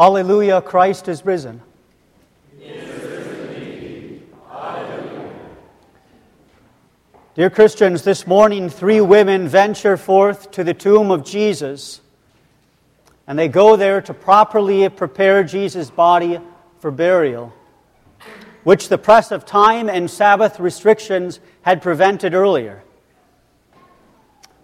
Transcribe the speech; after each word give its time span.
Alleluia, 0.00 0.62
Christ 0.62 1.08
is 1.08 1.26
risen. 1.26 1.60
Dear 7.34 7.50
Christians, 7.50 8.02
this 8.02 8.26
morning 8.26 8.70
three 8.70 9.02
women 9.02 9.46
venture 9.46 9.98
forth 9.98 10.52
to 10.52 10.64
the 10.64 10.72
tomb 10.72 11.10
of 11.10 11.22
Jesus, 11.22 12.00
and 13.26 13.38
they 13.38 13.48
go 13.48 13.76
there 13.76 14.00
to 14.00 14.14
properly 14.14 14.88
prepare 14.88 15.44
Jesus' 15.44 15.90
body 15.90 16.40
for 16.78 16.90
burial, 16.90 17.52
which 18.64 18.88
the 18.88 18.96
press 18.96 19.30
of 19.30 19.44
time 19.44 19.90
and 19.90 20.10
Sabbath 20.10 20.58
restrictions 20.58 21.40
had 21.60 21.82
prevented 21.82 22.32
earlier. 22.32 22.82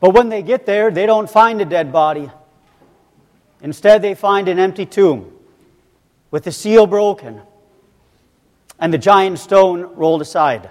But 0.01 0.15
when 0.15 0.31
they 0.31 0.41
get 0.41 0.65
there, 0.65 0.91
they 0.91 1.05
don't 1.05 1.29
find 1.29 1.61
a 1.61 1.67
dead 1.67 1.93
body. 1.93 2.31
Instead, 3.63 4.03
they 4.03 4.15
find 4.15 4.49
an 4.49 4.59
empty 4.59 4.87
tomb 4.87 5.33
with 6.31 6.45
the 6.45 6.53
seal 6.53 6.87
broken 6.87 7.41
and 8.79 8.93
the 8.93 8.99
giant 8.99 9.39
stone 9.39 9.83
rolled 9.95 10.21
aside. 10.21 10.71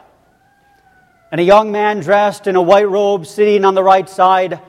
And 1.31 1.41
a 1.41 1.43
young 1.43 1.71
man 1.71 1.99
dressed 1.99 2.47
in 2.47 2.55
a 2.55 2.61
white 2.61 2.87
robe 2.87 3.25
sitting 3.25 3.65
on 3.65 3.73
the 3.73 3.83
right 3.83 4.07
side, 4.07 4.59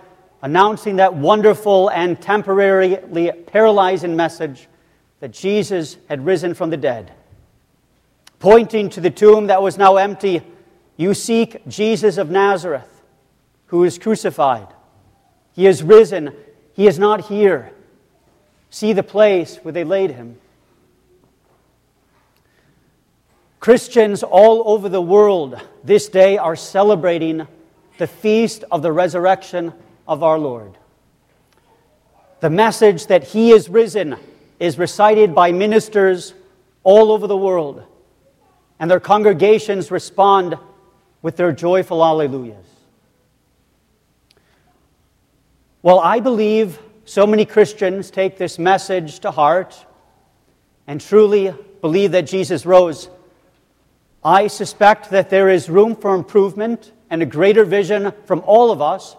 announcing 0.42 0.96
that 0.96 1.14
wonderful 1.14 1.90
and 1.90 2.20
temporarily 2.20 3.30
paralyzing 3.46 4.16
message 4.16 4.68
that 5.20 5.32
Jesus 5.32 5.96
had 6.08 6.24
risen 6.24 6.54
from 6.54 6.70
the 6.70 6.76
dead. 6.76 7.12
Pointing 8.38 8.90
to 8.90 9.00
the 9.00 9.10
tomb 9.10 9.48
that 9.48 9.62
was 9.62 9.78
now 9.78 9.96
empty, 9.96 10.42
you 10.96 11.14
seek 11.14 11.66
Jesus 11.68 12.16
of 12.16 12.30
Nazareth, 12.30 13.02
who 13.66 13.84
is 13.84 13.98
crucified. 13.98 14.68
He 15.52 15.66
is 15.66 15.82
risen, 15.82 16.34
he 16.74 16.86
is 16.86 16.98
not 16.98 17.26
here. 17.26 17.72
See 18.70 18.92
the 18.92 19.02
place 19.02 19.56
where 19.56 19.72
they 19.72 19.84
laid 19.84 20.10
him. 20.10 20.38
Christians 23.60 24.22
all 24.22 24.62
over 24.68 24.88
the 24.88 25.02
world 25.02 25.60
this 25.82 26.08
day 26.08 26.38
are 26.38 26.54
celebrating 26.54 27.46
the 27.98 28.06
feast 28.06 28.64
of 28.70 28.82
the 28.82 28.92
resurrection 28.92 29.72
of 30.06 30.22
our 30.22 30.38
Lord. 30.38 30.76
The 32.40 32.50
message 32.50 33.06
that 33.06 33.24
He 33.24 33.50
is 33.50 33.68
risen 33.68 34.16
is 34.60 34.78
recited 34.78 35.34
by 35.34 35.52
ministers 35.52 36.34
all 36.84 37.10
over 37.10 37.26
the 37.26 37.36
world, 37.36 37.82
and 38.78 38.90
their 38.90 39.00
congregations 39.00 39.90
respond 39.90 40.56
with 41.22 41.36
their 41.36 41.50
joyful 41.50 41.98
alleluias. 41.98 42.64
Well, 45.82 45.98
I 45.98 46.20
believe 46.20 46.78
so 47.06 47.24
many 47.24 47.44
Christians 47.44 48.10
take 48.10 48.36
this 48.36 48.58
message 48.58 49.20
to 49.20 49.30
heart 49.30 49.86
and 50.88 51.00
truly 51.00 51.54
believe 51.80 52.10
that 52.12 52.22
Jesus 52.22 52.66
rose. 52.66 53.08
I 54.24 54.48
suspect 54.48 55.10
that 55.10 55.30
there 55.30 55.48
is 55.48 55.70
room 55.70 55.94
for 55.94 56.16
improvement 56.16 56.90
and 57.08 57.22
a 57.22 57.26
greater 57.26 57.64
vision 57.64 58.12
from 58.24 58.42
all 58.44 58.72
of 58.72 58.82
us 58.82 59.14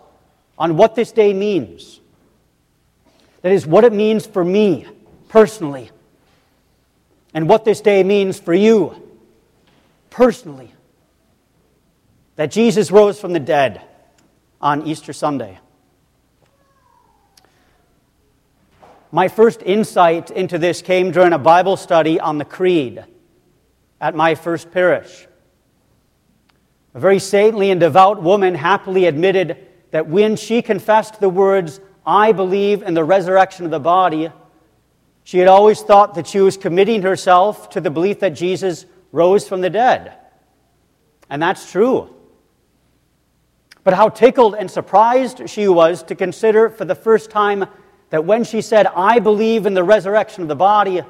on 0.58 0.76
what 0.76 0.96
this 0.96 1.14
day 1.14 1.32
means. 1.32 2.02
That 3.42 3.54
is, 3.54 3.66
what 3.66 3.86
it 3.86 3.94
means 3.94 4.26
for 4.26 4.44
me 4.44 4.86
personally, 5.30 5.90
and 7.34 7.48
what 7.48 7.64
this 7.64 7.80
day 7.80 8.04
means 8.04 8.38
for 8.38 8.54
you 8.54 9.02
personally. 10.10 10.74
That 12.36 12.52
Jesus 12.52 12.92
rose 12.92 13.18
from 13.18 13.32
the 13.32 13.40
dead 13.40 13.82
on 14.60 14.86
Easter 14.86 15.14
Sunday. 15.14 15.60
My 19.12 19.30
first 19.30 19.64
insight 19.64 20.32
into 20.32 20.58
this 20.58 20.82
came 20.82 21.12
during 21.12 21.34
a 21.34 21.40
Bible 21.40 21.78
study 21.78 22.20
on 22.20 22.38
the 22.38 22.46
Creed 22.46 23.04
at 24.02 24.16
my 24.16 24.36
first 24.36 24.72
parish. 24.72 25.28
A 26.94 27.00
very 27.00 27.20
saintly 27.20 27.72
and 27.72 27.80
devout 27.80 28.22
woman 28.22 28.56
happily 28.56 29.06
admitted 29.06 29.58
that 29.92 30.08
when 30.08 30.36
she 30.36 30.62
confessed 30.62 31.20
the 31.20 31.30
words, 31.30 31.80
I 32.06 32.32
believe 32.34 32.84
in 32.84 32.94
the 32.94 33.04
resurrection 33.04 33.66
of 33.66 33.72
the 33.72 33.80
body, 33.80 34.30
she 35.24 35.40
had 35.40 35.48
always 35.48 35.82
thought 35.82 36.16
that 36.16 36.28
she 36.28 36.40
was 36.40 36.58
committing 36.58 37.02
herself 37.02 37.70
to 37.72 37.82
the 37.82 37.90
belief 37.90 38.20
that 38.20 38.30
Jesus 38.30 38.86
rose 39.12 39.48
from 39.48 39.62
the 39.62 39.70
dead. 39.70 40.14
And 41.30 41.42
that's 41.42 41.72
true. 41.72 42.14
But 43.84 43.94
how 43.94 44.10
tickled 44.10 44.56
and 44.56 44.70
surprised 44.70 45.50
she 45.50 45.68
was 45.68 46.04
to 46.04 46.16
consider 46.16 46.70
for 46.70 46.84
the 46.84 46.96
first 46.96 47.30
time 47.30 47.66
that 48.10 48.26
when 48.26 48.44
she 48.44 48.62
said, 48.62 48.88
I 48.88 49.20
believe 49.20 49.66
in 49.66 49.74
the 49.74 49.84
resurrection 49.84 50.42
of 50.42 50.48
the 50.48 50.56
body, 50.56 51.02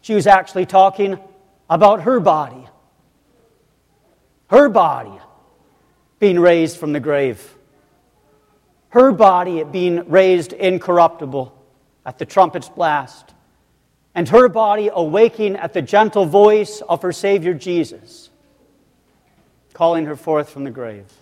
she 0.00 0.14
was 0.14 0.26
actually 0.26 0.66
talking 0.66 1.18
about 1.70 2.02
her 2.02 2.20
body. 2.20 2.66
Her 4.48 4.68
body 4.68 5.18
being 6.18 6.38
raised 6.38 6.76
from 6.76 6.92
the 6.92 7.00
grave. 7.00 7.54
Her 8.90 9.12
body 9.12 9.64
being 9.64 10.08
raised 10.08 10.52
incorruptible 10.52 11.52
at 12.04 12.18
the 12.18 12.24
trumpet's 12.24 12.68
blast. 12.68 13.34
And 14.14 14.28
her 14.28 14.48
body 14.48 14.90
awaking 14.92 15.56
at 15.56 15.72
the 15.72 15.82
gentle 15.82 16.24
voice 16.24 16.80
of 16.88 17.02
her 17.02 17.12
Savior 17.12 17.52
Jesus, 17.52 18.30
calling 19.74 20.06
her 20.06 20.16
forth 20.16 20.48
from 20.48 20.64
the 20.64 20.70
grave. 20.70 21.12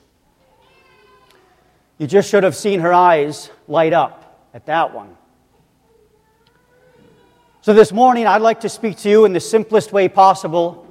You 1.99 2.07
just 2.07 2.29
should 2.29 2.45
have 2.45 2.55
seen 2.55 2.81
her 2.81 2.93
eyes 2.93 3.51
light 3.67 3.93
up 3.93 4.24
at 4.55 4.67
that 4.67 4.95
one. 4.95 5.17
So, 7.61 7.75
this 7.75 7.93
morning, 7.93 8.27
I'd 8.27 8.43
like 8.43 8.61
to 8.61 8.69
speak 8.69 8.99
to 8.99 9.11
you 9.11 9.25
in 9.25 9.33
the 9.33 9.41
simplest 9.41 9.93
way 9.93 10.09
possible 10.09 10.87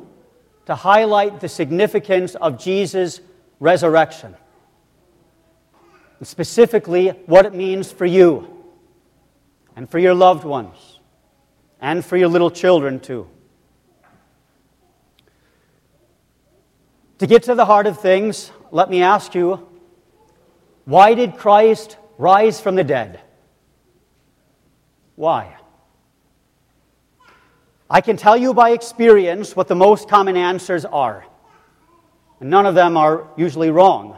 to 0.65 0.75
highlight 0.75 1.39
the 1.39 1.47
significance 1.47 2.35
of 2.35 2.59
Jesus' 2.59 3.21
resurrection. 3.59 4.35
And 6.19 6.27
specifically, 6.27 7.09
what 7.25 7.45
it 7.45 7.53
means 7.53 7.91
for 7.91 8.05
you 8.05 8.65
and 9.75 9.89
for 9.89 9.99
your 9.99 10.13
loved 10.13 10.43
ones 10.43 10.99
and 11.79 12.03
for 12.03 12.17
your 12.17 12.27
little 12.27 12.51
children, 12.51 12.99
too. 12.99 13.29
To 17.19 17.27
get 17.27 17.43
to 17.43 17.55
the 17.55 17.65
heart 17.65 17.87
of 17.87 18.01
things, 18.01 18.51
let 18.71 18.89
me 18.89 19.01
ask 19.01 19.35
you 19.35 19.69
why 20.85 21.13
did 21.13 21.37
Christ 21.37 21.97
rise 22.17 22.59
from 22.59 22.75
the 22.75 22.83
dead? 22.83 23.21
Why? 25.15 25.57
I 27.89 28.01
can 28.01 28.17
tell 28.17 28.35
you 28.35 28.53
by 28.53 28.71
experience 28.71 29.55
what 29.55 29.67
the 29.67 29.75
most 29.75 30.09
common 30.09 30.35
answers 30.35 30.85
are, 30.85 31.25
and 32.39 32.49
none 32.49 32.65
of 32.65 32.75
them 32.75 32.97
are 32.97 33.27
usually 33.37 33.69
wrong. 33.69 34.17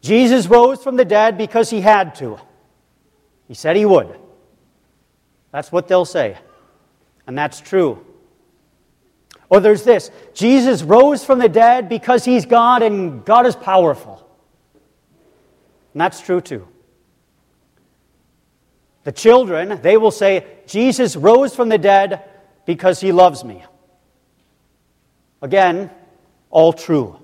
Jesus 0.00 0.46
rose 0.46 0.82
from 0.82 0.96
the 0.96 1.04
dead 1.04 1.36
because 1.36 1.70
he 1.70 1.80
had 1.80 2.14
to. 2.16 2.38
He 3.48 3.54
said 3.54 3.76
he 3.76 3.84
would. 3.84 4.18
That's 5.50 5.70
what 5.70 5.88
they'll 5.88 6.06
say, 6.06 6.38
and 7.26 7.36
that's 7.36 7.60
true. 7.60 8.04
Or 9.50 9.60
there's 9.60 9.84
this 9.84 10.10
Jesus 10.32 10.82
rose 10.82 11.22
from 11.22 11.38
the 11.38 11.48
dead 11.50 11.90
because 11.90 12.24
he's 12.24 12.46
God 12.46 12.82
and 12.82 13.22
God 13.22 13.44
is 13.44 13.54
powerful. 13.54 14.26
And 15.92 16.00
that's 16.00 16.22
true 16.22 16.40
too. 16.40 16.66
The 19.04 19.12
children, 19.12 19.80
they 19.82 19.96
will 19.96 20.10
say, 20.10 20.46
Jesus 20.66 21.16
rose 21.16 21.54
from 21.54 21.68
the 21.68 21.78
dead 21.78 22.22
because 22.66 23.00
he 23.00 23.10
loves 23.12 23.44
me. 23.44 23.64
Again, 25.40 25.90
all 26.50 26.72
true, 26.72 27.18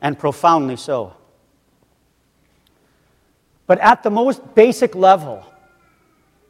and 0.00 0.18
profoundly 0.18 0.76
so. 0.76 1.14
But 3.66 3.78
at 3.78 4.02
the 4.02 4.10
most 4.10 4.54
basic 4.56 4.96
level, 4.96 5.46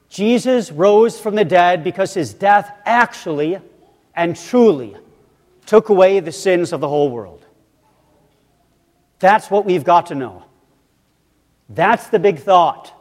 Jesus 0.09 0.73
rose 0.73 1.21
from 1.21 1.35
the 1.35 1.45
dead 1.45 1.85
because 1.85 2.15
his 2.15 2.33
death 2.33 2.73
actually 2.87 3.59
and 4.15 4.35
truly 4.35 4.97
took 5.67 5.91
away 5.91 6.21
the 6.21 6.33
sins 6.33 6.73
of 6.73 6.81
the 6.81 6.89
whole 6.89 7.11
world. 7.11 7.45
That's 9.19 9.51
what 9.51 9.67
we've 9.67 9.85
got 9.85 10.07
to 10.07 10.15
know. 10.15 10.45
That's 11.69 12.09
the 12.09 12.19
big 12.19 12.39
thought 12.39 12.93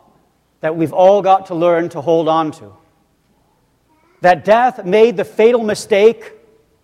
that 0.62 0.76
we've 0.76 0.94
all 0.94 1.22
got 1.22 1.48
to 1.48 1.56
learn 1.56 1.90
to 1.90 2.02
hold 2.02 2.28
on 2.28 2.52
to. 2.52 2.74
That 4.22 4.44
death 4.44 4.84
made 4.86 5.18
the 5.18 5.24
fatal 5.24 5.64
mistake 5.64 6.34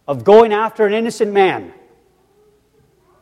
of 0.08 0.24
going 0.24 0.54
after 0.54 0.86
an 0.86 0.94
innocent 0.94 1.34
man. 1.34 1.74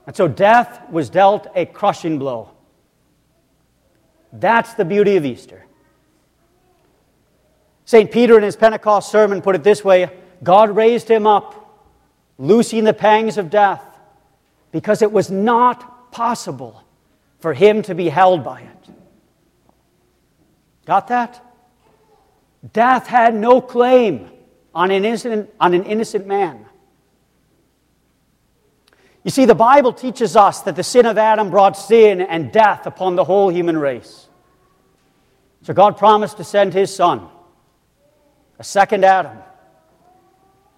And 0.05 0.15
so 0.15 0.27
death 0.27 0.81
was 0.89 1.09
dealt 1.09 1.47
a 1.55 1.65
crushing 1.65 2.19
blow. 2.19 2.51
That's 4.31 4.73
the 4.73 4.85
beauty 4.85 5.15
of 5.15 5.25
Easter. 5.25 5.65
St. 7.85 8.11
Peter, 8.11 8.37
in 8.37 8.43
his 8.43 8.55
Pentecost 8.55 9.11
sermon, 9.11 9.41
put 9.41 9.55
it 9.55 9.63
this 9.63 9.83
way 9.83 10.09
God 10.41 10.75
raised 10.75 11.07
him 11.07 11.25
up, 11.25 11.79
loosing 12.37 12.83
the 12.83 12.93
pangs 12.93 13.37
of 13.37 13.49
death, 13.49 13.83
because 14.71 15.01
it 15.01 15.11
was 15.11 15.31
not 15.31 16.11
possible 16.11 16.83
for 17.39 17.53
him 17.53 17.81
to 17.83 17.95
be 17.95 18.09
held 18.09 18.43
by 18.43 18.61
it. 18.61 18.93
Got 20.85 21.07
that? 21.07 21.43
Death 22.71 23.07
had 23.07 23.35
no 23.35 23.61
claim 23.61 24.29
on 24.73 24.91
an 24.91 25.05
innocent, 25.05 25.49
on 25.59 25.73
an 25.73 25.83
innocent 25.83 26.27
man. 26.27 26.65
You 29.23 29.31
see, 29.31 29.45
the 29.45 29.55
Bible 29.55 29.93
teaches 29.93 30.35
us 30.35 30.61
that 30.63 30.75
the 30.75 30.83
sin 30.83 31.05
of 31.05 31.17
Adam 31.17 31.49
brought 31.49 31.77
sin 31.77 32.19
and 32.21 32.51
death 32.51 32.85
upon 32.85 33.15
the 33.15 33.23
whole 33.23 33.49
human 33.49 33.77
race. 33.77 34.27
So 35.61 35.73
God 35.73 35.97
promised 35.97 36.37
to 36.37 36.43
send 36.43 36.73
his 36.73 36.93
son, 36.93 37.29
a 38.59 38.63
second 38.63 39.05
Adam. 39.05 39.37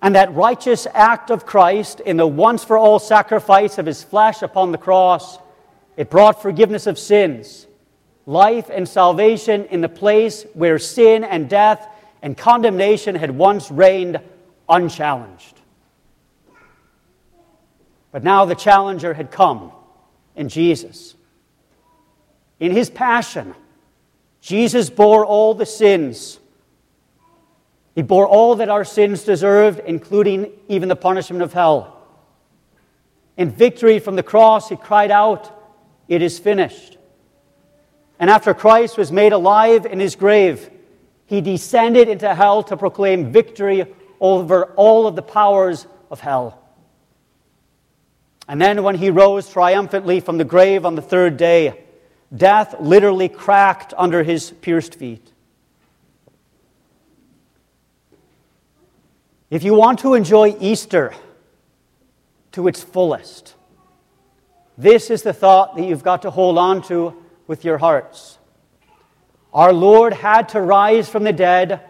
And 0.02 0.14
that 0.14 0.32
righteous 0.36 0.86
act 0.94 1.32
of 1.32 1.48
Christ 1.48 2.00
in 2.02 2.18
the 2.18 2.28
once 2.28 2.64
for 2.64 2.78
all 2.78 3.00
sacrifice 3.00 3.80
of 3.80 3.88
his 3.88 4.04
flesh 4.04 4.44
upon 4.44 4.72
the 4.72 4.78
cross, 4.78 5.40
it 5.98 6.12
brought 6.12 6.44
forgiveness 6.44 6.86
of 6.86 7.00
sins, 7.00 7.66
life 8.26 8.70
and 8.70 8.88
salvation 8.88 9.66
in 9.66 9.82
the 9.82 9.90
place 9.90 10.46
where 10.54 10.80
sin 10.80 11.24
and 11.24 11.50
death 11.50 11.88
and 12.22 12.38
condemnation 12.38 13.16
had 13.16 13.32
once 13.32 13.70
reigned 13.70 14.20
unchallenged. 14.68 15.60
But 18.12 18.24
now 18.24 18.46
the 18.46 18.56
challenger 18.56 19.14
had 19.14 19.30
come 19.30 19.72
in 20.36 20.50
Jesus. 20.50 21.16
In 22.60 22.72
his 22.72 22.90
passion, 22.90 23.54
Jesus 24.42 24.90
bore 24.90 25.26
all 25.26 25.54
the 25.54 25.66
sins. 25.66 26.40
He 27.94 28.02
bore 28.02 28.28
all 28.28 28.56
that 28.56 28.70
our 28.70 28.86
sins 28.86 29.24
deserved, 29.24 29.82
including 29.86 30.52
even 30.68 30.90
the 30.90 30.96
punishment 30.96 31.42
of 31.42 31.54
hell. 31.54 31.96
In 33.38 33.52
victory 33.52 34.00
from 34.00 34.16
the 34.16 34.24
cross, 34.24 34.70
he 34.70 34.76
cried 34.76 35.12
out, 35.12 35.52
It 36.08 36.22
is 36.22 36.40
finished. 36.40 36.95
And 38.20 38.30
after 38.30 38.54
Christ 38.54 38.98
was 38.98 39.12
made 39.12 39.34
alive 39.34 39.86
in 39.86 40.00
his 40.00 40.16
grave, 40.16 40.70
he 41.26 41.42
descended 41.42 42.08
into 42.08 42.34
hell 42.34 42.64
to 42.64 42.78
proclaim 42.78 43.32
victory 43.32 43.86
over 44.20 44.66
all 44.76 45.08
of 45.08 45.16
the 45.16 45.22
powers 45.22 45.88
of 46.10 46.20
hell. 46.20 46.62
And 48.48 48.62
then, 48.62 48.84
when 48.84 48.96
he 48.96 49.10
rose 49.10 49.50
triumphantly 49.50 50.20
from 50.20 50.38
the 50.38 50.46
grave 50.46 50.86
on 50.86 50.96
the 50.96 51.02
third 51.02 51.36
day, 51.36 51.84
death 52.36 52.76
literally 52.80 53.28
cracked 53.28 53.94
under 53.98 54.24
his 54.24 54.52
pierced 54.52 54.96
feet. 54.96 55.32
If 59.50 59.64
you 59.64 59.74
want 59.74 60.00
to 60.00 60.14
enjoy 60.14 60.56
Easter 60.60 61.14
to 62.52 62.68
its 62.68 62.84
fullest, 62.84 63.56
this 64.78 65.10
is 65.10 65.24
the 65.24 65.34
thought 65.34 65.76
that 65.76 65.86
you've 65.86 66.04
got 66.04 66.22
to 66.24 66.30
hold 66.30 66.58
on 66.58 66.82
to 66.84 67.16
with 67.48 67.66
your 67.66 67.78
hearts. 67.78 68.38
Our 69.54 69.72
Lord 69.72 70.14
had 70.14 70.50
to 70.50 70.62
rise 70.62 71.10
from 71.10 71.24
the 71.24 71.34
dead 71.34 71.82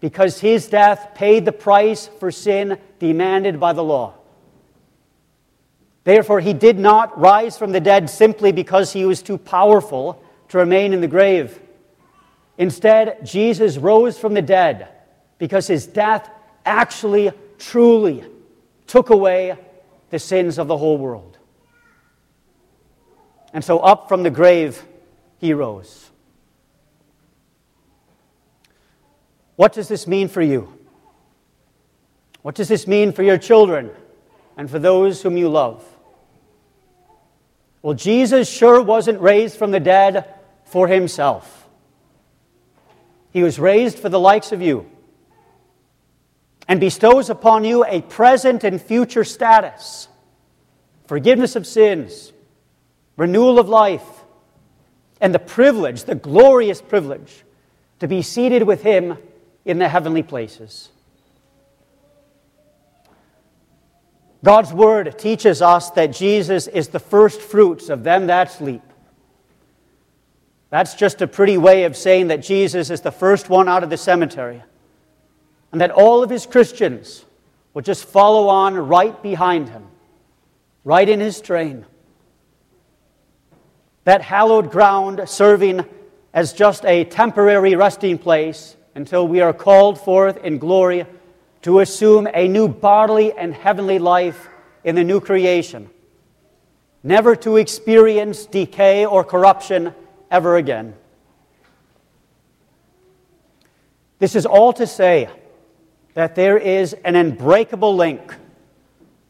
because 0.00 0.40
his 0.40 0.68
death 0.68 1.10
paid 1.14 1.44
the 1.44 1.52
price 1.52 2.08
for 2.18 2.30
sin 2.30 2.78
demanded 2.98 3.60
by 3.60 3.72
the 3.72 3.84
law. 3.84 4.14
Therefore, 6.04 6.40
he 6.40 6.52
did 6.52 6.78
not 6.78 7.18
rise 7.18 7.56
from 7.56 7.72
the 7.72 7.80
dead 7.80 8.10
simply 8.10 8.52
because 8.52 8.92
he 8.92 9.06
was 9.06 9.22
too 9.22 9.38
powerful 9.38 10.22
to 10.48 10.58
remain 10.58 10.92
in 10.92 11.00
the 11.00 11.08
grave. 11.08 11.60
Instead, 12.58 13.24
Jesus 13.24 13.78
rose 13.78 14.18
from 14.18 14.34
the 14.34 14.42
dead 14.42 14.88
because 15.38 15.66
his 15.66 15.86
death 15.86 16.30
actually, 16.64 17.32
truly 17.58 18.24
took 18.86 19.10
away 19.10 19.56
the 20.10 20.18
sins 20.18 20.58
of 20.58 20.68
the 20.68 20.76
whole 20.76 20.98
world. 20.98 21.33
And 23.54 23.64
so, 23.64 23.78
up 23.78 24.08
from 24.08 24.24
the 24.24 24.30
grave, 24.30 24.84
he 25.38 25.54
rose. 25.54 26.10
What 29.56 29.72
does 29.72 29.88
this 29.88 30.06
mean 30.06 30.28
for 30.28 30.42
you? 30.42 30.76
What 32.42 32.56
does 32.56 32.68
this 32.68 32.86
mean 32.86 33.12
for 33.12 33.22
your 33.22 33.38
children 33.38 33.90
and 34.56 34.68
for 34.68 34.78
those 34.78 35.22
whom 35.22 35.36
you 35.36 35.48
love? 35.48 35.82
Well, 37.80 37.94
Jesus 37.94 38.50
sure 38.50 38.82
wasn't 38.82 39.20
raised 39.20 39.56
from 39.56 39.70
the 39.70 39.80
dead 39.80 40.34
for 40.64 40.88
himself. 40.88 41.68
He 43.30 43.42
was 43.42 43.58
raised 43.58 43.98
for 43.98 44.08
the 44.08 44.20
likes 44.20 44.52
of 44.52 44.60
you 44.62 44.90
and 46.66 46.80
bestows 46.80 47.30
upon 47.30 47.64
you 47.64 47.84
a 47.84 48.02
present 48.02 48.64
and 48.64 48.82
future 48.82 49.24
status, 49.24 50.08
forgiveness 51.06 51.56
of 51.56 51.66
sins, 51.66 52.32
renewal 53.16 53.58
of 53.58 53.68
life, 53.68 54.24
and 55.20 55.34
the 55.34 55.38
privilege, 55.38 56.04
the 56.04 56.14
glorious 56.14 56.82
privilege, 56.82 57.44
to 58.00 58.08
be 58.08 58.22
seated 58.22 58.62
with 58.64 58.82
Him 58.82 59.16
in 59.64 59.78
the 59.78 59.88
heavenly 59.88 60.22
places. 60.22 60.90
God's 64.42 64.74
word 64.74 65.18
teaches 65.18 65.62
us 65.62 65.90
that 65.92 66.08
Jesus 66.08 66.66
is 66.66 66.88
the 66.88 67.00
first 67.00 67.40
fruits 67.40 67.88
of 67.88 68.04
them 68.04 68.26
that 68.26 68.52
sleep. 68.52 68.82
That's 70.68 70.94
just 70.94 71.22
a 71.22 71.26
pretty 71.26 71.56
way 71.56 71.84
of 71.84 71.96
saying 71.96 72.26
that 72.28 72.42
Jesus 72.42 72.90
is 72.90 73.00
the 73.00 73.12
first 73.12 73.48
one 73.48 73.68
out 73.68 73.82
of 73.82 73.90
the 73.90 73.96
cemetery, 73.96 74.62
and 75.72 75.80
that 75.80 75.90
all 75.90 76.22
of 76.22 76.28
his 76.28 76.44
Christians 76.44 77.24
will 77.72 77.82
just 77.82 78.04
follow 78.04 78.48
on 78.48 78.74
right 78.76 79.22
behind 79.22 79.70
him, 79.70 79.86
right 80.84 81.08
in 81.08 81.20
his 81.20 81.40
train. 81.40 81.86
That 84.04 84.22
hallowed 84.22 84.70
ground 84.70 85.22
serving 85.26 85.84
as 86.32 86.52
just 86.52 86.84
a 86.84 87.04
temporary 87.04 87.74
resting 87.74 88.18
place 88.18 88.76
until 88.94 89.26
we 89.26 89.40
are 89.40 89.52
called 89.52 90.00
forth 90.00 90.36
in 90.38 90.58
glory 90.58 91.06
to 91.62 91.80
assume 91.80 92.28
a 92.34 92.46
new 92.46 92.68
bodily 92.68 93.32
and 93.32 93.54
heavenly 93.54 93.98
life 93.98 94.48
in 94.84 94.94
the 94.94 95.04
new 95.04 95.20
creation, 95.20 95.88
never 97.02 97.34
to 97.36 97.56
experience 97.56 98.44
decay 98.46 99.06
or 99.06 99.24
corruption 99.24 99.94
ever 100.30 100.56
again. 100.56 100.94
This 104.18 104.36
is 104.36 104.44
all 104.44 104.72
to 104.74 104.86
say 104.86 105.28
that 106.14 106.34
there 106.34 106.58
is 106.58 106.92
an 107.04 107.16
unbreakable 107.16 107.96
link 107.96 108.34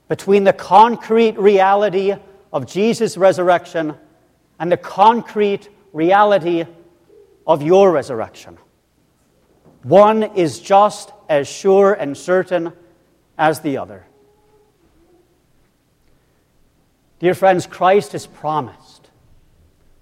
between 0.09 0.45
the 0.45 0.53
concrete 0.53 1.39
reality 1.39 2.15
of 2.53 2.67
Jesus' 2.67 3.17
resurrection 3.17 3.95
and 4.59 4.71
the 4.71 4.77
concrete 4.77 5.69
reality 5.93 6.65
of 7.47 7.63
your 7.63 7.91
resurrection. 7.91 8.59
One 9.83 10.23
is 10.23 10.61
just 10.61 11.13
as 11.29 11.47
sure 11.47 11.93
and 11.93 12.17
certain 12.17 12.73
as 13.37 13.61
the 13.61 13.79
other. 13.79 14.07
Dear 17.19 17.35
friends, 17.35 17.67
Christ 17.67 18.13
has 18.13 18.27
promised, 18.27 19.11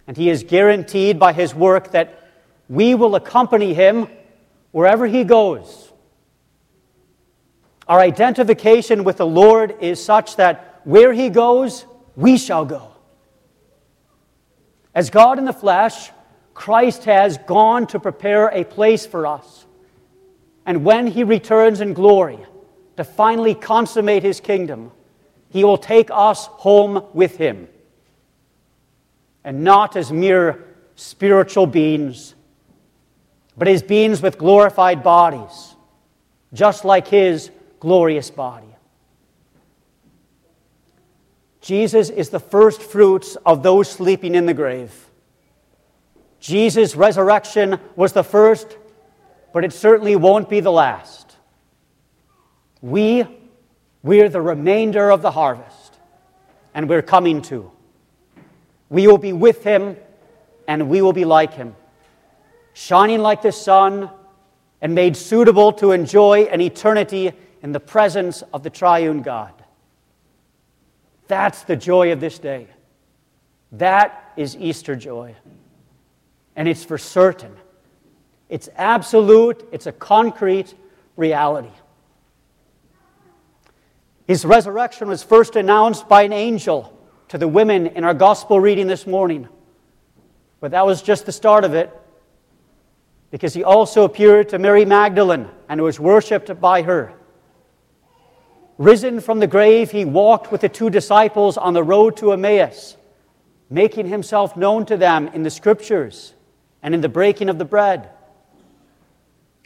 and 0.06 0.16
He 0.16 0.30
is 0.30 0.44
guaranteed 0.44 1.18
by 1.18 1.32
His 1.32 1.54
work 1.54 1.92
that 1.92 2.30
we 2.68 2.94
will 2.94 3.14
accompany 3.14 3.74
Him 3.74 4.08
wherever 4.70 5.06
He 5.06 5.24
goes. 5.24 5.92
Our 7.88 8.00
identification 8.00 9.04
with 9.04 9.16
the 9.16 9.26
Lord 9.26 9.76
is 9.80 10.02
such 10.02 10.36
that 10.36 10.80
where 10.84 11.12
He 11.12 11.28
goes, 11.28 11.84
we 12.16 12.38
shall 12.38 12.64
go. 12.64 12.91
As 14.94 15.10
God 15.10 15.38
in 15.38 15.44
the 15.44 15.52
flesh, 15.52 16.10
Christ 16.54 17.04
has 17.04 17.38
gone 17.38 17.86
to 17.88 18.00
prepare 18.00 18.48
a 18.48 18.64
place 18.64 19.06
for 19.06 19.26
us. 19.26 19.66
And 20.66 20.84
when 20.84 21.06
he 21.06 21.24
returns 21.24 21.80
in 21.80 21.94
glory 21.94 22.38
to 22.96 23.04
finally 23.04 23.54
consummate 23.54 24.22
his 24.22 24.40
kingdom, 24.40 24.92
he 25.48 25.64
will 25.64 25.78
take 25.78 26.10
us 26.12 26.46
home 26.46 27.04
with 27.14 27.36
him. 27.36 27.68
And 29.44 29.64
not 29.64 29.96
as 29.96 30.12
mere 30.12 30.64
spiritual 30.94 31.66
beings, 31.66 32.34
but 33.56 33.66
as 33.66 33.82
beings 33.82 34.22
with 34.22 34.38
glorified 34.38 35.02
bodies, 35.02 35.74
just 36.52 36.84
like 36.84 37.08
his 37.08 37.50
glorious 37.80 38.30
body. 38.30 38.71
Jesus 41.62 42.10
is 42.10 42.28
the 42.28 42.40
first 42.40 42.82
fruits 42.82 43.36
of 43.46 43.62
those 43.62 43.90
sleeping 43.90 44.34
in 44.34 44.44
the 44.44 44.52
grave. 44.54 44.92
Jesus' 46.40 46.94
resurrection 46.94 47.78
was 47.96 48.12
the 48.12 48.24
first 48.24 48.76
but 49.52 49.64
it 49.64 49.72
certainly 49.72 50.16
won't 50.16 50.48
be 50.48 50.60
the 50.60 50.72
last. 50.72 51.36
We, 52.80 53.24
we're 54.02 54.28
the 54.28 54.40
remainder 54.40 55.10
of 55.10 55.22
the 55.22 55.30
harvest, 55.30 55.98
and 56.74 56.88
we're 56.88 57.02
coming 57.02 57.42
to. 57.42 57.70
We 58.88 59.06
will 59.06 59.18
be 59.18 59.32
with 59.32 59.62
him, 59.62 59.96
and 60.66 60.88
we 60.88 61.02
will 61.02 61.12
be 61.12 61.24
like 61.24 61.54
him, 61.54 61.76
shining 62.72 63.20
like 63.20 63.42
the 63.42 63.52
sun 63.52 64.10
and 64.80 64.94
made 64.94 65.16
suitable 65.16 65.72
to 65.74 65.92
enjoy 65.92 66.44
an 66.44 66.60
eternity 66.60 67.32
in 67.62 67.72
the 67.72 67.80
presence 67.80 68.42
of 68.52 68.62
the 68.62 68.70
triune 68.70 69.22
God. 69.22 69.52
That's 71.32 71.62
the 71.62 71.76
joy 71.76 72.12
of 72.12 72.20
this 72.20 72.38
day. 72.38 72.66
That 73.72 74.34
is 74.36 74.54
Easter 74.54 74.94
joy. 74.94 75.34
And 76.54 76.68
it's 76.68 76.84
for 76.84 76.98
certain 76.98 77.56
It's 78.50 78.68
absolute, 78.76 79.66
it's 79.72 79.86
a 79.86 79.92
concrete 79.92 80.74
reality. 81.16 81.70
His 84.26 84.44
resurrection 84.44 85.08
was 85.08 85.22
first 85.22 85.56
announced 85.56 86.06
by 86.06 86.24
an 86.24 86.34
angel 86.34 86.94
to 87.28 87.38
the 87.38 87.48
women 87.48 87.86
in 87.86 88.04
our 88.04 88.12
gospel 88.12 88.60
reading 88.60 88.86
this 88.86 89.06
morning. 89.06 89.48
But 90.60 90.72
that 90.72 90.84
was 90.84 91.00
just 91.00 91.24
the 91.24 91.32
start 91.32 91.64
of 91.64 91.72
it, 91.72 91.90
because 93.30 93.54
he 93.54 93.64
also 93.64 94.04
appeared 94.04 94.50
to 94.50 94.58
Mary 94.58 94.84
Magdalene 94.84 95.48
and 95.66 95.80
was 95.80 95.98
worshipped 95.98 96.60
by 96.60 96.82
her. 96.82 97.14
Risen 98.82 99.20
from 99.20 99.38
the 99.38 99.46
grave, 99.46 99.92
he 99.92 100.04
walked 100.04 100.50
with 100.50 100.62
the 100.62 100.68
two 100.68 100.90
disciples 100.90 101.56
on 101.56 101.72
the 101.72 101.84
road 101.84 102.16
to 102.16 102.32
Emmaus, 102.32 102.96
making 103.70 104.08
himself 104.08 104.56
known 104.56 104.84
to 104.86 104.96
them 104.96 105.28
in 105.28 105.44
the 105.44 105.50
scriptures 105.50 106.34
and 106.82 106.92
in 106.92 107.00
the 107.00 107.08
breaking 107.08 107.48
of 107.48 107.58
the 107.58 107.64
bread. 107.64 108.10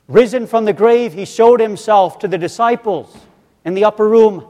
Risen 0.06 0.46
from 0.46 0.66
the 0.66 0.74
grave, 0.74 1.14
he 1.14 1.24
showed 1.24 1.60
himself 1.60 2.18
to 2.18 2.28
the 2.28 2.36
disciples 2.36 3.16
in 3.64 3.72
the 3.72 3.86
upper 3.86 4.06
room, 4.06 4.46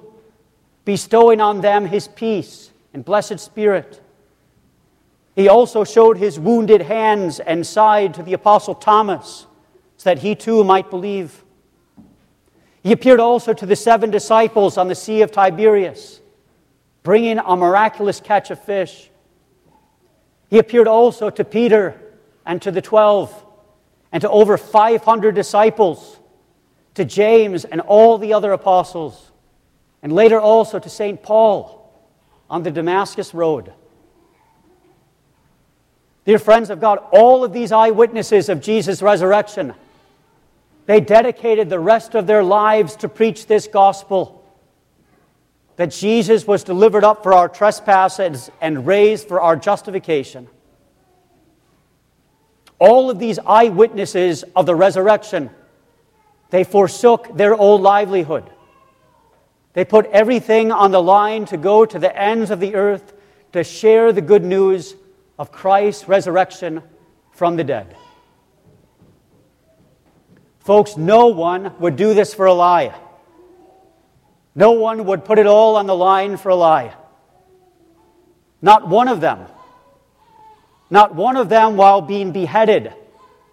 bestowing 0.85 1.41
on 1.41 1.61
them 1.61 1.87
his 1.87 2.09
peace 2.09 2.73
and 2.93 3.05
blessed 3.05 3.39
spirit. 3.39 4.03
He 5.37 5.47
also 5.47 5.85
showed 5.85 6.19
his 6.19 6.41
wounded 6.41 6.83
hands 6.83 7.39
and 7.39 7.65
side 7.65 8.15
to 8.15 8.25
the 8.25 8.33
apostle 8.33 8.75
Thomas, 8.75 9.47
so 9.97 10.11
that 10.11 10.19
he 10.19 10.35
too 10.35 10.65
might 10.65 10.91
believe. 10.91 11.45
He 12.87 12.93
appeared 12.93 13.19
also 13.19 13.53
to 13.53 13.67
the 13.67 13.75
seven 13.75 14.13
disciples 14.13 14.79
on 14.79 14.87
the 14.87 14.95
Sea 14.95 15.23
of 15.23 15.33
Tiberias, 15.33 16.21
bringing 17.03 17.41
a 17.41 17.57
miraculous 17.57 18.21
catch 18.21 18.53
of 18.53 18.63
fish. 18.63 19.11
He 20.51 20.61
appeared 20.61 20.87
also 20.87 21.29
to 21.29 21.45
Peter 21.45 22.01
and 22.47 22.63
to 22.63 22.71
the 22.71 22.81
twelve, 22.81 23.45
and 24.13 24.21
to 24.21 24.31
over 24.31 24.57
500 24.57 25.35
disciples, 25.35 26.21
to 26.95 27.05
James 27.05 27.65
and 27.65 27.81
all 27.81 28.19
the 28.19 28.33
other 28.33 28.53
apostles, 28.53 29.33
and 30.01 30.13
later 30.13 30.41
also 30.41 30.79
to 30.79 30.89
St. 30.89 31.21
Paul 31.25 31.93
on 32.49 32.63
the 32.63 32.71
Damascus 32.71 33.35
Road. 33.35 33.73
Dear 36.25 36.39
friends 36.39 36.71
of 36.71 36.81
God, 36.81 37.01
all 37.11 37.43
of 37.43 37.53
these 37.53 37.73
eyewitnesses 37.73 38.49
of 38.49 38.61
Jesus' 38.61 39.03
resurrection, 39.03 39.75
they 40.87 41.01
dedicated 41.01 41.69
the 41.69 41.81
rest 41.81 42.15
of 42.15 42.27
their 42.27 42.43
lives 42.43 42.97
to 42.97 43.09
preach 43.09 43.47
this 43.47 43.67
gospel 43.67 44.45
that 45.77 45.91
Jesus 45.91 46.47
was 46.47 46.65
delivered 46.65 47.05
up 47.05 47.23
for 47.23 47.35
our 47.35 47.49
trespasses 47.49 48.51
and 48.61 48.87
raised 48.87 49.29
for 49.29 49.41
our 49.41 49.57
justification. 49.57 50.49
All 52.79 53.11
of 53.11 53.19
these 53.19 53.39
eyewitnesses 53.39 54.45
of 54.55 54.65
the 54.67 54.75
resurrection, 54.75 55.51
they 56.51 56.65
forsook 56.65 57.37
their 57.37 57.55
old 57.55 57.83
livelihood. 57.83 58.51
They 59.73 59.85
put 59.85 60.07
everything 60.07 60.73
on 60.73 60.93
the 60.93 61.03
line 61.03 61.45
to 61.47 61.57
go 61.57 61.85
to 61.85 61.99
the 61.99 62.17
ends 62.17 62.51
of 62.51 62.61
the 62.61 62.75
earth 62.75 63.13
to 63.53 63.65
share 63.65 64.13
the 64.13 64.23
good 64.23 64.45
news 64.45 64.95
of 65.39 65.53
Christ's 65.53 66.09
resurrection 66.09 66.83
from 67.33 67.57
the 67.57 67.65
dead. 67.65 67.95
Folks, 70.67 70.97
no 70.97 71.29
one 71.29 71.73
would 71.79 71.95
do 71.95 72.13
this 72.13 72.35
for 72.35 72.47
a 72.47 72.53
lie. 72.53 72.93
No 74.53 74.73
one 74.73 75.05
would 75.05 75.25
put 75.25 75.39
it 75.39 75.47
all 75.47 75.77
on 75.77 75.87
the 75.87 75.95
line 75.95 76.37
for 76.37 76.49
a 76.49 76.57
lie. 76.57 76.93
Not 78.61 78.89
one 78.89 79.07
of 79.07 79.21
them. 79.21 79.47
Not 80.91 81.15
one 81.15 81.37
of 81.37 81.49
them 81.49 81.77
while 81.77 82.01
being 82.01 82.33
beheaded 82.33 82.93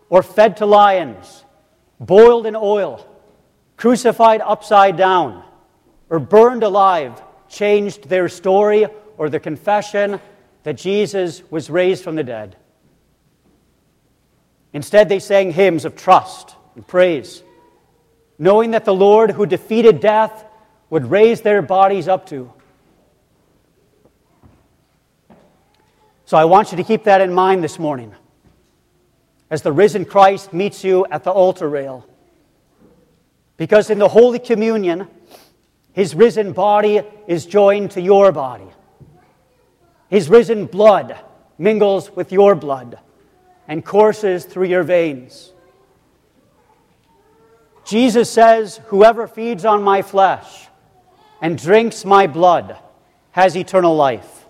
or 0.10 0.24
fed 0.24 0.58
to 0.58 0.66
lions, 0.66 1.46
boiled 2.00 2.48
in 2.48 2.56
oil, 2.56 3.08
crucified 3.78 4.42
upside 4.42 4.98
down, 4.98 5.44
or 6.10 6.18
burned 6.18 6.64
alive 6.64 7.22
changed 7.48 8.10
their 8.10 8.28
story 8.28 8.88
or 9.20 9.30
the 9.30 9.40
confession 9.40 10.20
that 10.64 10.78
Jesus 10.78 11.44
was 11.52 11.70
raised 11.70 12.04
from 12.04 12.16
the 12.16 12.24
dead. 12.24 12.56
Instead, 14.74 15.10
they 15.10 15.20
sang 15.20 15.52
hymns 15.52 15.86
of 15.86 15.96
trust 15.96 16.56
and 16.76 16.88
praise, 16.88 17.44
knowing 18.38 18.72
that 18.72 18.86
the 18.86 18.94
Lord 18.94 19.32
who 19.32 19.46
defeated 19.46 20.00
death 20.00 20.46
would 20.90 21.10
raise 21.10 21.42
their 21.42 21.62
bodies 21.62 22.08
up 22.08 22.26
to. 22.28 22.52
So 26.26 26.38
I 26.38 26.46
want 26.46 26.72
you 26.72 26.78
to 26.78 26.84
keep 26.84 27.04
that 27.04 27.22
in 27.22 27.34
mind 27.34 27.64
this 27.64 27.78
morning 27.78 28.14
as 29.50 29.62
the 29.62 29.72
risen 29.72 30.06
Christ 30.06 30.52
meets 30.52 30.84
you 30.84 31.06
at 31.12 31.24
the 31.24 31.32
altar 31.32 31.70
rail. 31.70 32.08
Because 33.58 33.90
in 33.92 34.00
the 34.00 34.08
Holy 34.08 34.40
Communion, 34.40 35.08
his 35.92 36.16
risen 36.16 36.54
body 36.54 37.02
is 37.28 37.46
joined 37.46 37.92
to 37.92 38.02
your 38.02 38.32
body. 38.32 38.68
His 40.10 40.28
risen 40.28 40.66
blood 40.66 41.20
mingles 41.58 42.10
with 42.10 42.32
your 42.32 42.56
blood 42.56 42.98
and 43.68 43.86
courses 43.86 44.46
through 44.46 44.66
your 44.66 44.84
veins. 44.84 45.52
Jesus 47.86 48.30
says, 48.30 48.80
Whoever 48.88 49.28
feeds 49.28 49.66
on 49.66 49.84
my 49.84 50.02
flesh 50.02 50.68
and 51.42 51.58
drinks 51.58 52.06
my 52.06 52.28
blood 52.28 52.78
has 53.32 53.58
eternal 53.58 53.96
life, 53.96 54.46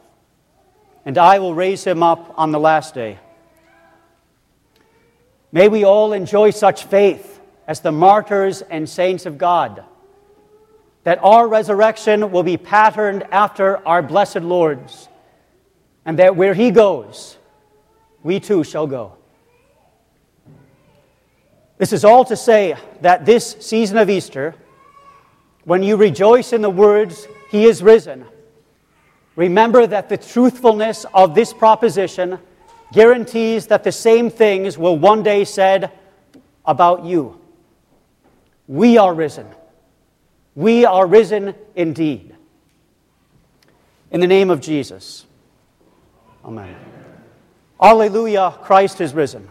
and 1.06 1.18
I 1.18 1.40
will 1.40 1.56
raise 1.56 1.84
him 1.84 2.04
up 2.04 2.34
on 2.38 2.52
the 2.52 2.60
last 2.60 2.94
day. 2.94 3.20
May 5.52 5.68
we 5.68 5.84
all 5.84 6.14
enjoy 6.14 6.52
such 6.52 6.86
faith 6.86 7.40
as 7.68 7.80
the 7.80 7.92
martyrs 7.92 8.62
and 8.62 8.90
saints 8.90 9.26
of 9.26 9.38
God, 9.38 9.84
that 11.04 11.20
our 11.24 11.48
resurrection 11.48 12.32
will 12.32 12.44
be 12.44 12.58
patterned 12.58 13.24
after 13.32 13.86
our 13.88 14.02
blessed 14.02 14.42
Lord's 14.42 15.08
and 16.06 16.20
that 16.20 16.36
where 16.36 16.54
he 16.54 16.72
goes, 16.72 17.38
we 18.24 18.40
too 18.40 18.64
shall 18.64 18.88
go. 18.88 19.14
This 21.84 21.92
is 21.92 22.06
all 22.06 22.24
to 22.24 22.38
say 22.38 22.78
that 23.02 23.26
this 23.26 23.58
season 23.60 23.98
of 23.98 24.10
Easter, 24.10 24.56
when 25.66 25.84
you 25.84 25.98
rejoice 25.98 26.54
in 26.54 26.62
the 26.62 26.70
words, 26.70 27.28
He 27.50 27.66
is 27.66 27.84
risen, 27.84 28.24
remember 29.36 29.86
that 29.86 30.08
the 30.08 30.16
truthfulness 30.16 31.06
of 31.14 31.36
this 31.36 31.52
proposition 31.52 32.40
guarantees 32.94 33.68
that 33.68 33.84
the 33.84 33.92
same 33.92 34.30
things 34.30 34.78
will 34.78 34.98
one 34.98 35.24
day 35.24 35.44
said 35.44 35.92
about 36.66 37.04
you. 37.04 37.42
We 38.70 38.98
are 38.98 39.14
risen. 39.14 39.48
We 40.56 40.86
are 40.86 41.06
risen 41.06 41.54
indeed. 41.76 42.34
In 44.10 44.22
the 44.22 44.28
name 44.28 44.50
of 44.50 44.62
Jesus. 44.62 45.26
Amen. 46.46 46.78
Alleluia, 47.82 48.58
Christ 48.62 49.02
is 49.02 49.14
risen. 49.14 49.50